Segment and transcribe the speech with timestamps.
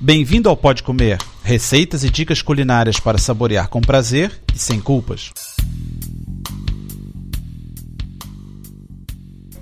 [0.00, 5.32] Bem-vindo ao Pode Comer, receitas e dicas culinárias para saborear com prazer e sem culpas.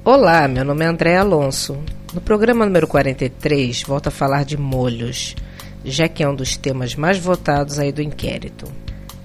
[0.05, 1.79] Olá, meu nome é André Alonso.
[2.13, 5.35] No programa número 43, volto a falar de molhos,
[5.83, 8.71] já que é um dos temas mais votados aí do inquérito.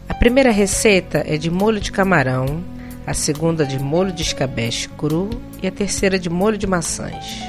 [0.08, 2.64] A primeira receita é de molho de camarão,
[3.06, 5.30] a segunda de molho de escabeche cru
[5.62, 7.42] e a terceira de molho de maçãs.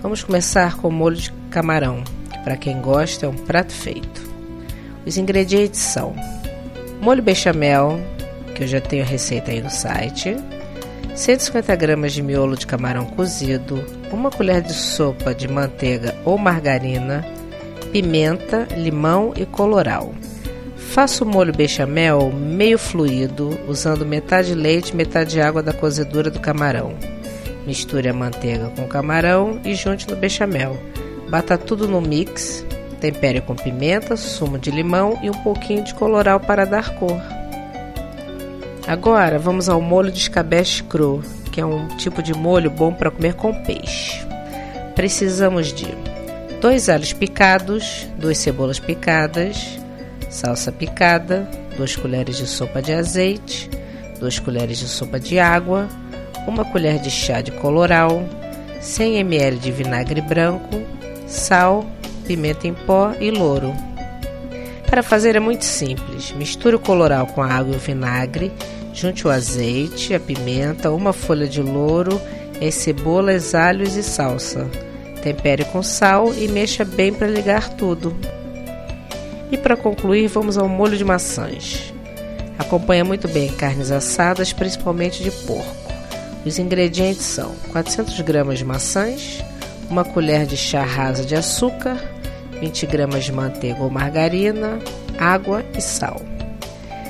[0.00, 2.02] Vamos começar com o molho de camarão.
[2.44, 4.22] Para quem gosta, é um prato feito.
[5.06, 6.14] Os ingredientes são
[7.00, 8.00] molho bechamel,
[8.54, 10.36] que eu já tenho receita aí no site,
[11.14, 17.26] 150 gramas de miolo de camarão cozido, uma colher de sopa de manteiga ou margarina,
[17.92, 20.14] pimenta, limão e coloral.
[20.76, 26.38] Faça o molho bechamel meio fluido, usando metade leite e metade água da cozedura do
[26.38, 26.94] camarão.
[27.66, 30.78] Misture a manteiga com o camarão e junte no bechamel
[31.28, 32.64] Bata tudo no mix,
[33.00, 37.20] tempere com pimenta, sumo de limão e um pouquinho de coloral para dar cor.
[38.86, 43.10] Agora vamos ao molho de escabeche cru, que é um tipo de molho bom para
[43.10, 44.26] comer com peixe.
[44.94, 45.86] Precisamos de
[46.60, 49.78] dois alhos picados, duas cebolas picadas,
[50.28, 53.70] salsa picada, duas colheres de sopa de azeite,
[54.20, 55.88] duas colheres de sopa de água,
[56.46, 58.22] uma colher de chá de coloral,
[58.80, 60.80] 100 ml de vinagre branco,
[61.32, 61.84] sal,
[62.26, 63.72] pimenta em pó e louro.
[64.86, 66.32] Para fazer é muito simples.
[66.32, 68.52] Misture o coloral com a água e o vinagre,
[68.92, 72.20] junte o azeite, a pimenta, uma folha de louro,
[72.60, 74.68] as cebolas, alhos e salsa.
[75.22, 78.14] Tempere com sal e mexa bem para ligar tudo.
[79.50, 81.92] E para concluir, vamos ao molho de maçãs.
[82.58, 85.92] Acompanha muito bem carnes assadas, principalmente de porco.
[86.44, 89.42] Os ingredientes são 400 gramas de maçãs,
[89.92, 91.98] uma colher de chá rasa de açúcar,
[92.60, 94.78] 20 gramas de manteiga ou margarina,
[95.18, 96.22] água e sal.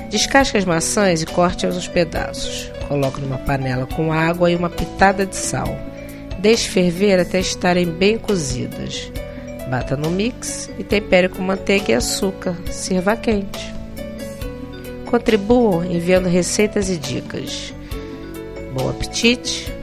[0.09, 2.69] Descasque as maçãs e corte-as aos pedaços.
[2.89, 5.75] Coloque numa panela com água e uma pitada de sal.
[6.39, 9.09] Deixe ferver até estarem bem cozidas.
[9.69, 12.53] Bata no mix e tempere com manteiga e açúcar.
[12.69, 13.73] Sirva quente.
[15.05, 17.73] Contribuam enviando receitas e dicas.
[18.73, 19.82] Bom apetite!